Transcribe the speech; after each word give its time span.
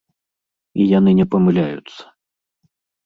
І 0.79 0.87
яны 0.97 1.11
не 1.19 1.27
памыляюцца. 1.35 2.03